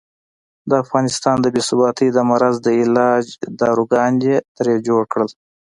د 0.69 0.71
افغانستان 0.83 1.35
د 1.41 1.45
بې 1.53 1.61
ثباتۍ 1.69 2.07
د 2.13 2.17
مرض 2.29 2.55
د 2.65 2.67
علاج 2.81 3.25
داروګان 3.61 4.13
یې 4.27 4.37
ترې 4.57 4.75
جوړ 4.87 5.01
کړل. 5.11 5.29